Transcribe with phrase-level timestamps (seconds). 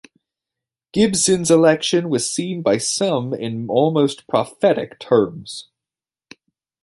[0.93, 5.69] Gibson's election was seen by some in almost prophetic terms.